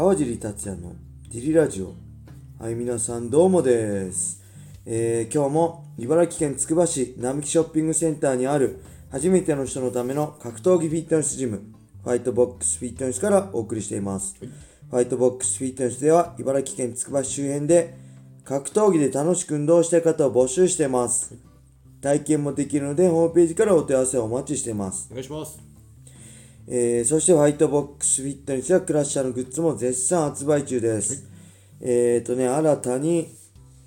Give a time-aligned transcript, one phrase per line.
[0.00, 0.94] 川尻達也の
[1.30, 1.92] ディリラジオ。
[2.58, 4.42] はい皆さんどうもです、
[4.86, 8.80] えー今日も茨城県つくば市並木ショッピングセンターにある
[9.10, 11.60] 初めての人のための格闘技フィットネスジム
[12.02, 17.94] ファイトボックスフィットネスからお送りしています、ファイトボックスフィットネスでは茨城県つくば市周辺で
[18.46, 21.34] 格闘技で楽しく運動したい方を募集しています、
[22.00, 25.08] 体験もできるのでホームページからお問い合わせをお待ちしています。
[25.10, 25.69] お願いします。
[26.72, 31.28] えーそしてホワイトボックスフィットネスやクラッシャーのグッズも絶賛発売中です。
[31.80, 33.26] えっ、とね、新たに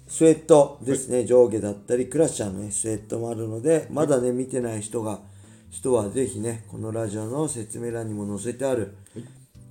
[0.05, 5.21] スウェットですね、上下だったり、クラッシャーのね、スウェットもあるので、まだね、見てない人が、
[5.69, 8.97] 人はぜひね、このラジオの説明欄にも載せてある、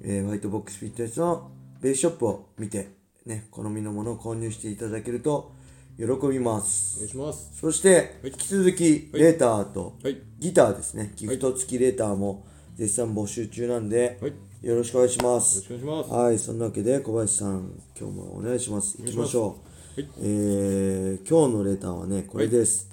[0.00, 1.50] えーホワイトボックスフィットネスの
[1.82, 2.92] ベースショップを見て、
[3.26, 5.52] ね、好みのものを購入していただけると
[5.98, 6.96] 喜びます。
[6.96, 7.00] お。
[7.00, 7.58] 願いします。
[7.60, 10.16] そして、引き続き、レーターとはい。
[10.38, 14.32] ギターですね、ギフト付きレーターも絶賛募集中なんで、はい。
[14.62, 15.66] よよろしくお願いしまろすし。
[15.66, 16.10] くお願いします。
[16.12, 18.96] はい、そんなわけで小林さん、今日もお願いします。
[19.02, 19.58] 行きましょ
[19.96, 20.00] う。
[20.00, 22.88] はいえー今日のレターはね、これです。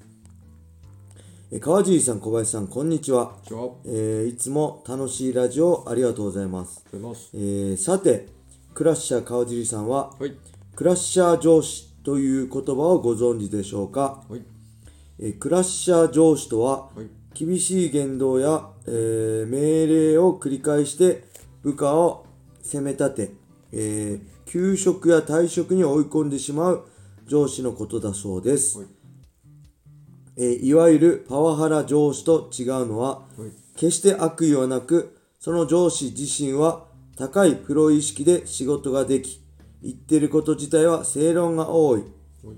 [1.51, 3.37] えー川尻さん、小林さん、こんにちは。
[3.47, 6.83] じゃあ、おはよえーいつも楽しいラジオありがとうございます。
[6.97, 7.29] ます。
[7.33, 8.27] えーさて、
[8.73, 10.35] クラッシャー川尻さんは、はい。
[10.75, 14.41] クラッシャー上司という言葉をご存知でしょうか、はい。
[15.19, 17.07] えークラッシャー上司とは、はい。
[17.39, 21.23] 厳しい言動や、えー命令を繰り返して
[21.63, 22.25] 部下を
[22.61, 23.31] 責め立て、
[23.71, 26.89] えー休職や退職に追い込んでしまう
[27.27, 28.87] 上司のことだそうです、はい。
[30.35, 33.51] えーいわゆるパワハラ上司と違うのははい。
[33.77, 39.41] 決して悪意はなくその上司自身は高いプロ意識で仕事ができ
[39.81, 42.03] 言ってること自体は正論が多い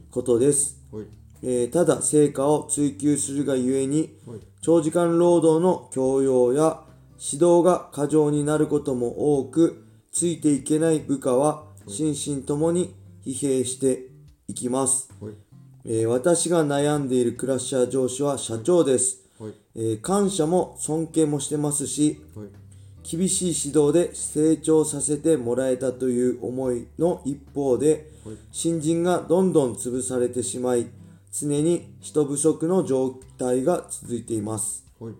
[0.09, 1.05] ことです、はい。
[1.43, 4.39] えーただ成果を追求するがゆえにはい。
[4.61, 6.81] 長時間労働の強要や
[7.19, 12.93] 指導が過剰になることも多くついていけない部下は心身ともに
[13.25, 14.05] 疲弊して
[14.47, 15.33] いきます、はい。
[15.85, 19.53] えー私が悩んでいるクラッシャー上司は社長です、はい。
[19.75, 22.47] えー感謝も尊敬もしてますしはい。
[23.03, 30.85] 厳しい指導で成長させてもらえたという思いの一方で、はい新人がどんどん潰されてしまい
[31.31, 35.13] 常に人不足の状態が続いています、はい。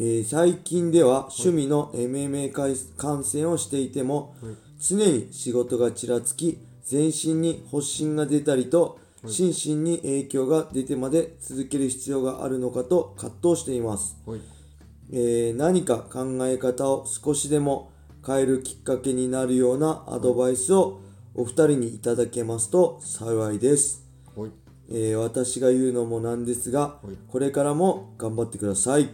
[0.00, 14.40] えー最近では趣味の MMA 回観戦をしていても、はい常に仕事がちらつき全身に発疹が出たりと、心身に影響が出てまで続ける必要があるのかと葛藤していますはい。
[15.12, 17.92] えー何か考え方を少しでも
[18.26, 21.00] 変えるきっかけになるようなアドバイスを
[21.34, 24.01] お二人にいただけますと幸いです、はい。
[24.90, 27.16] えー私が言うのもなんですが、はい。
[27.28, 29.08] これからも頑張ってください。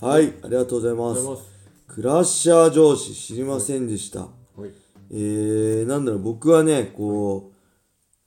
[0.00, 1.54] はい、ありがとうございます。
[1.86, 4.26] クラッシャー上司知りませんでした、は
[4.66, 4.70] い。
[5.10, 7.52] えー、なんだろう僕はねこ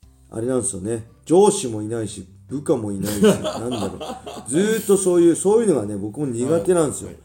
[0.02, 1.06] うあれなんですよね。
[1.24, 3.98] 上司もいないし部下もいないし なんだろ
[4.46, 4.50] う。
[4.50, 7.16] ずーっとそういうそういうのがね僕も苦手なんですよ、はい。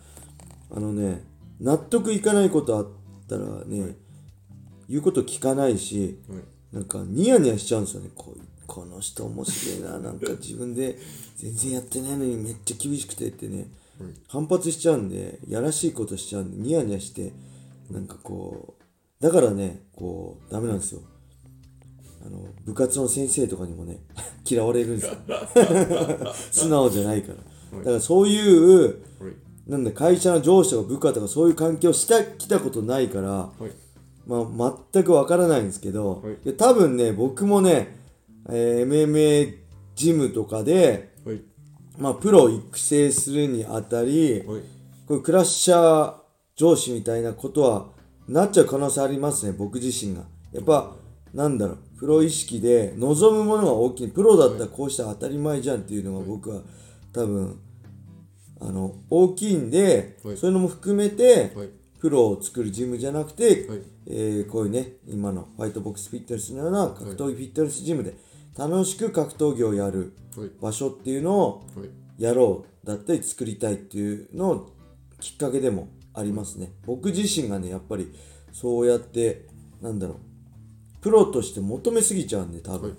[0.76, 1.26] あのね
[1.60, 2.88] 納得いかないことあっ
[3.28, 3.98] たらね、
[4.90, 6.40] 言うこと聞かないしはい。
[6.76, 10.98] なんかニヤニヤしちゃうんですよねこうこの人面白いななんか自分で
[11.38, 13.68] 全然やってないのにめっちゃ厳しくてってね、
[14.28, 17.32] 反発しちゃうんでやらしいことしちゃうんでニヤニヤして
[17.92, 21.02] なんかこうだからねこうダメなんですよ
[22.26, 24.00] あの部活の先生とかにもね
[24.50, 25.16] 嫌われるんですよ
[26.52, 28.82] 素直じゃないからだからそういう
[29.20, 29.34] はい。
[29.68, 33.72] なんで会社の上司とか部下とかそういう関係をしたきたことないからはい。
[34.26, 36.24] まあ、全くわからないんですけど、
[36.58, 37.98] 多分ね僕もね、
[38.50, 39.58] えー MMA
[39.96, 41.42] ジムとかで、はい。
[41.98, 44.62] まあ、プロを育成するにあたり、はい。
[45.08, 46.14] こういうクラッシャー
[46.56, 47.88] 上司みたいなことは
[48.28, 50.24] なっちゃう可能性ありますね僕自身が
[50.54, 50.96] やっぱ
[51.34, 56.62] なんだろうプロ意識で望むものが大きいプロだったらこうしたら当たり前じゃんっていうのが僕は
[57.12, 57.60] 多分
[58.62, 61.70] あの大きいんで、はいそういうのも含めて、はい。
[62.00, 68.14] プロを作るジムじゃなくて、はいえーこういうね今のファイトボックスフィットネスのような格闘技フィットネスジムで
[68.58, 70.52] 楽しく格闘技をやるはい。
[70.62, 71.90] 場所っていうのをはい。
[72.18, 74.76] やろうだったり作りたいっていうのを
[75.20, 78.14] きっかけでもありますね僕自身がねやっぱり
[78.52, 79.48] そうやって
[79.82, 80.18] なんだろう
[81.02, 82.98] プロとして求めすぎちゃうんで多分、はい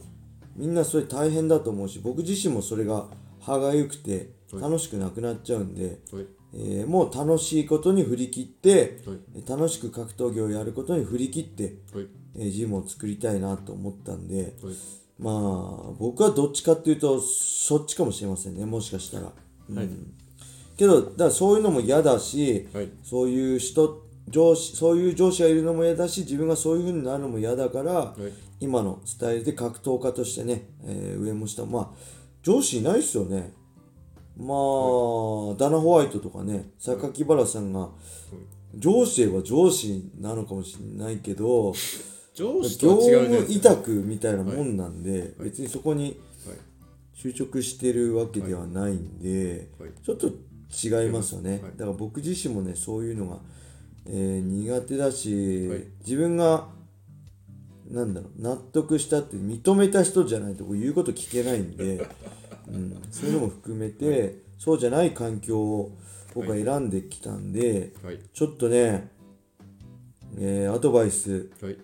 [0.56, 3.06] みんなそれ大変だと思うし僕自身もそれが
[3.40, 6.26] 歯がゆくてはい楽しくなくなっちゃうんで、はい。
[6.54, 12.06] えーもう楽しいことに振り切って、はいえー楽しく格闘技をやることに振り切って、はい。
[12.36, 14.74] えージムを作りたいなと思ったんで、はい。
[15.18, 19.32] まあ僕はどっちかっていうとそっちかもしれませんねもしかしたら、
[19.68, 19.76] うん。
[19.76, 19.88] はい。
[20.76, 22.88] けどだからそういうのも嫌だし、はい。
[23.02, 28.32] そういう人上司そういう上司がいるのも嫌だし自分がそういう風になるのも嫌だから、はい。
[28.60, 31.96] 今のスタイルで格闘家としてね、えー上も下もまあ
[32.42, 33.52] 上司いないっすよね。
[34.36, 37.90] まあ、ダナ・ホワイトとかね榊原さんが、
[38.74, 41.72] 上司といえば上司なのかもしれないけど
[42.34, 46.58] 上司と業は違うじゃない務委託みたいなもんなんで、別にそこにはい。
[47.16, 49.90] 就職してるわけではないんで、はい。
[50.04, 51.60] ちょっと違いますよね、はい。
[51.76, 53.38] だから僕自身もねそういうのが、
[54.06, 55.84] えー苦手だし、はい。
[56.00, 56.68] 自分が
[57.90, 62.06] なんだろう納得したって認めた人じゃないと僕言うこと聞けないんで、
[62.68, 65.96] うん、そういうのも含めて、そうじゃない環境を
[66.34, 68.18] 僕は選んできたんで、はい。
[68.32, 69.10] ちょっとね、
[70.36, 71.78] えーアドバイスはい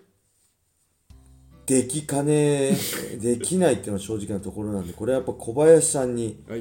[1.71, 2.75] できかね
[3.21, 6.59] できないっていうのは正直なところなんでこれはやっぱ小林さんにはい。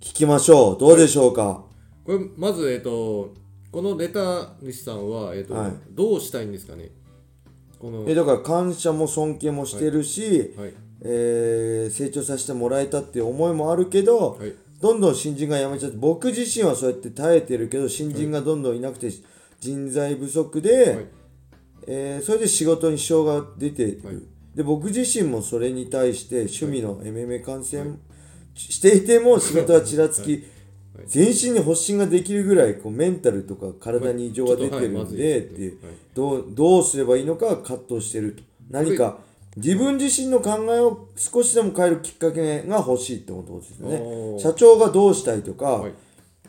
[0.00, 0.80] 聞きましょう。
[0.80, 1.62] どうでしょうか、
[2.06, 3.34] これまずえっと
[3.70, 5.72] このレター主さんは、えっとはい。
[5.92, 6.90] どうしたいんですかね？
[7.78, 10.72] このえだから感謝も尊敬もしてるし、はい。
[11.02, 14.52] えー成長させてもらえたっていう思いもあるけど、はい。
[14.80, 19.10] どんどん新人が辞めちゃって僕自身はそうやって耐えてるけど新人がどんどんいなくて
[19.60, 21.06] 人材不足で、はい
[21.86, 24.16] えーそれで仕事に支障が出てる、はい。
[24.54, 27.98] で僕自身もそれに対して趣味の MMA 観戦
[28.54, 30.42] していても仕事はちらつき、はい。
[31.06, 35.84] 全身に発疹ができるぐらいこうメンタルとか体に異常が出てるんでっていう。
[35.84, 35.94] はい。
[36.14, 38.42] どうどうすればいいのか葛藤してると。
[38.70, 39.18] 何か
[39.56, 44.38] 自分自身の考えを少しでも変えるきっかけが欲しいってことですよね。
[44.38, 45.92] 社長がどうしたいとか、はい。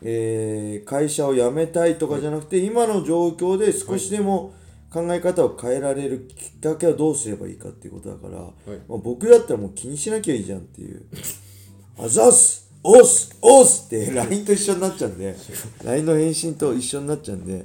[0.02, 4.54] えー会社を辞めたいとかじゃなくて、今の状況で少しでも
[4.92, 11.06] 考え方を変えられるきっかけはどうすればいいかっていうことだから、まあ、僕だったらもう気にしなきゃいいじゃんっていう
[11.98, 15.34] 「あざっすおっすおっす」って LINE と一緒になっちゃうんで
[15.84, 17.64] LINE の返信と一緒になっちゃうんで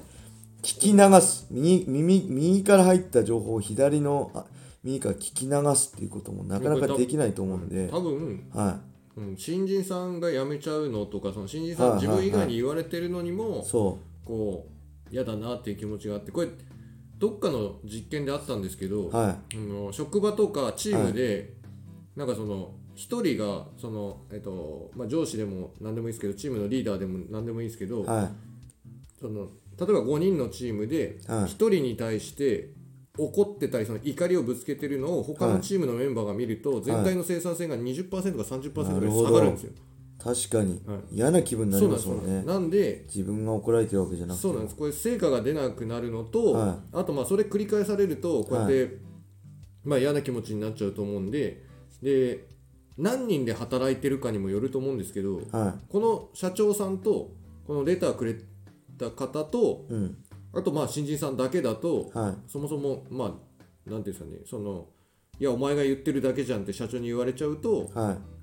[0.61, 1.47] 聞き流す。
[1.51, 4.45] 右耳右から入った情報を左のあ
[4.83, 8.79] 右から聞き流すっていうこともなかなかできないと思うんで、多分、は
[9.17, 14.67] うん、新人さんが辞めちゃうのとかその新人さんはい自分以外に言われてるのにい、もそこ
[15.09, 16.49] う嫌だなっていう気持ちがあってこれ
[17.17, 21.53] どっかの実験であったんですけど、うはあの職場とかチームで、
[22.15, 28.29] なんかその一人がその、えっとまあ、上司でも何でもいいですけどチームのリーダーでも何でもいいですけど、いはい。
[29.19, 29.47] その
[29.79, 31.43] 例えば5人のチームではい。
[31.43, 32.69] 1人に対して
[33.17, 39.71] 怒ってたりその怒りをぶつけてるのを他のチームのメンバーが見ると全体の生産性が20%か30%ぐらい下がるんですよ。
[40.27, 41.15] 確かに、はい。
[41.15, 42.43] 嫌な気分になりますもんね。
[42.43, 44.41] なんで自分が怒られてるわけじゃなくて。
[44.41, 44.75] そうなんです。
[44.75, 48.97] これ成果が出なくなるのと、はあとまあそれ繰り返されるとこうやって、
[49.85, 51.63] まあ嫌な気持ちになっちゃうと思うんで
[52.03, 52.45] で
[52.97, 57.31] 何人で働いてるかにもよると思うんですけどはこの社長さんと
[57.65, 58.35] このレターくれ
[58.97, 60.17] た方というん。
[60.53, 62.49] あとまあ新人さんだけだとはい。
[62.49, 64.87] そもそもまあなんていうんですかねその
[65.39, 68.36] いやお前が言ってるだけじゃんって社長に言われちゃうとはい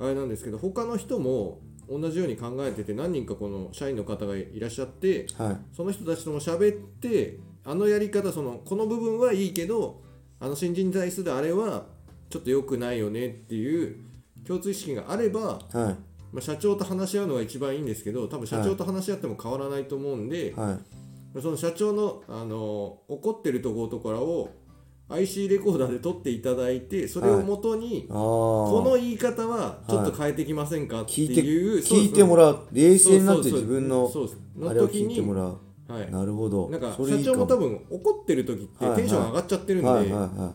[0.00, 5.56] あれなんですけど他の人も同じように考えてて何人かこの社員の方がいらっしゃってはい。
[5.72, 10.00] その人たちとも喋ってあのやり方そのこの部分はいいけど
[10.38, 11.86] あの新人に対するあれは
[12.30, 14.04] ちょっと良くないよねっていう
[14.46, 16.10] 共通意識があれば、はい。
[16.32, 20.78] まあ、社長と話し合うのが一番いいんですけど多分社長と話し合っても変わらないと思うんで、は
[21.36, 21.42] い。
[21.42, 24.50] その社長の、あの怒ってるところとかを
[25.10, 32.68] IC レコーダーで撮っていただいてそれをもとに、この言い方はちょっと変えてきませんかって聞いていう、聞いてもらう。
[32.72, 34.10] 冷静になって自分の
[34.68, 35.58] あれを聞いてもらう。
[35.88, 36.70] はい、なるほど。
[36.70, 40.54] なんか社長も多分怒ってる時ってはいテンション上がっちゃってるんで、はいはいは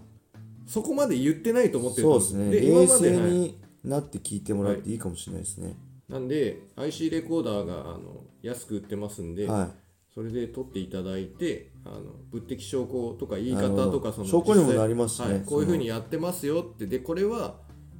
[0.66, 3.10] そこまで言ってないと思っいてるとそう思ですね。
[3.10, 3.32] で、はい。
[3.32, 5.76] になって聞いてもらっていいかもしれないですね。
[6.08, 9.70] なんで IC レコーダーがあの安く売ってますんで、は
[10.16, 15.34] それで撮っていただいてあの物的証拠とか言い方とかその証拠にもなりますしね。
[15.34, 16.88] はい、こういうふうそにやってますよって。
[16.88, 17.58] でこれは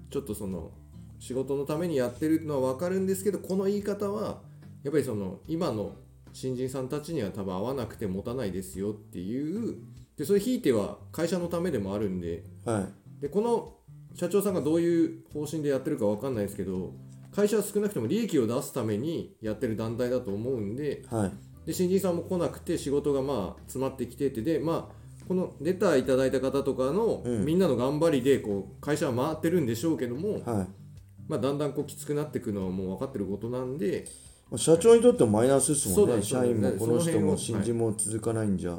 [0.10, 0.72] ちょっとその
[1.20, 4.42] 仕事のためにやってるのは分かるんですけどこの言い方は
[4.84, 5.92] やっぱりその今の
[6.32, 9.76] 新人さんたちには多分合わなくて持たないですよっていう
[10.16, 12.80] でそれひいては会社のためでもあるんでいは
[13.20, 13.22] い。
[13.24, 13.74] でこの
[14.14, 16.94] 社長さんがどういう方針でやってるか分かんないですけど
[17.36, 27.46] 会社は少なくとも利益を出すためにやってる団体だと思うんではいで新人さんも来なくて仕事がまあ詰まってきててでまあこのレターいただいた方とかの、うん。
[27.46, 30.68] みんなの頑張りでこう会社は回ってるんでしょうけども、はい。
[31.28, 34.06] まあ、だんだんこうきつくなっていくのはもう分かってることなんで
[34.56, 36.22] 社長にとってもマイナスですもんね。
[36.22, 38.78] 社員もこの人も新人も続かないんじゃ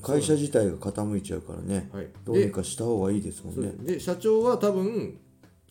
[0.00, 1.90] 会社自体が傾いちゃうからね。
[1.92, 3.72] はい、どうにでかした方がいいですもんね。
[3.80, 5.18] で社長は多分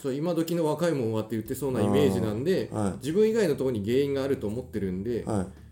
[0.01, 2.93] そう今時の若いもんはって言ってそうなイメージなんで、はい。
[2.97, 5.62] 自分以外のところに原因があると思ってるんで、はい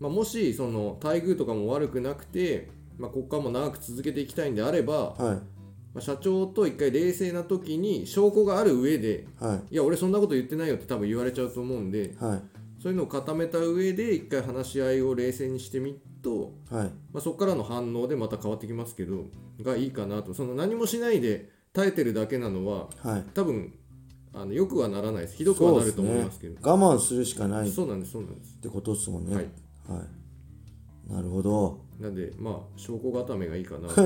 [0.00, 5.20] まあ、もしその待遇とかも悪くなくて、まあ、ここからも長く続けていきたいんであれば、はい。
[5.24, 5.42] ま
[5.96, 9.74] あ、社長と一回冷静な時に証拠がある上ではい。
[9.74, 12.42] いや俺そんなこと言ってないよって多分言われちゃうと思うんではい。
[12.82, 16.84] そういうのを固めた上で一回話し合いを冷静にしてみると、はい。
[16.84, 19.24] まあ、そこからの反応でまた変わってきますけど
[19.62, 20.34] がいいかなと。
[20.34, 23.24] その何もしないで耐えてるだけなのははい。
[23.32, 23.72] 多分
[24.34, 25.36] あのよくはならないです。
[25.36, 26.54] ひどくはなると思いますけど。
[26.54, 26.60] ね。
[26.62, 27.68] 我慢するしかない。
[27.68, 28.54] っそうなんですそうなんです。
[28.56, 29.34] てことですもんね。
[29.34, 29.46] はい
[29.88, 31.12] はい。
[31.12, 31.86] なるほど。
[32.00, 34.02] なんでまあ証拠固めがいいかなと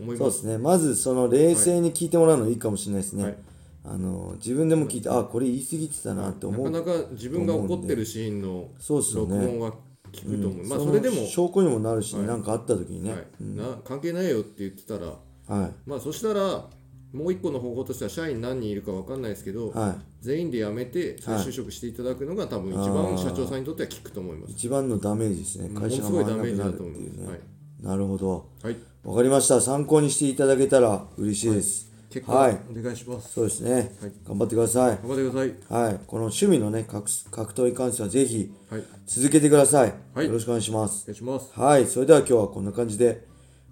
[0.00, 0.58] 思い そうまですすね。
[0.58, 3.38] まずその冷静に聞いてもらうのいいかもしれないですね、はい。
[3.84, 9.74] あの自分でも聞いてあこれ言い過ぎてたなって思う、なかなか自分が怒ってるシーンの録音は
[10.12, 12.42] 聞くと思う、まあのそれでも、証拠にもなるしね、はい。
[12.42, 13.22] かあった時にね、はい。
[13.40, 15.72] な関係ないよって言ってたらはい。
[15.84, 16.68] まあそしたら
[17.12, 24.50] もう一個の方法としては社員何人いるか分かんないですけど、は全員で辞めて再就職していただくのが多分一番社長さんにとっては効くと思います。
[24.50, 25.68] い一番のダメージですね。
[25.68, 27.40] も会社がのすごいダ回らなくなるメージだとっていうね、はい。
[27.80, 28.48] なるほど。
[28.60, 29.60] はい、わかりました。
[29.60, 31.92] 参考にしていただけたら嬉しいです。
[32.26, 32.58] はい。
[32.76, 33.34] お願いします。
[33.34, 34.12] そうですね、はい。
[34.26, 34.98] 頑張ってください。
[35.00, 35.84] 頑張ってください。
[35.84, 36.00] はい。
[36.08, 38.82] この趣味のね格格闘に関してはぜひはい。
[39.06, 40.26] 続けてください、はい。
[40.26, 41.04] よろしくお願いします。
[41.04, 41.52] お願いします。
[41.52, 43.24] はい、それでは今日はこんな感じで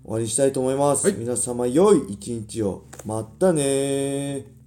[0.04, 1.08] 終わりにしたいと思います。
[1.08, 1.16] はい。
[1.16, 2.84] 皆様良い一日を。
[3.04, 4.63] またねー。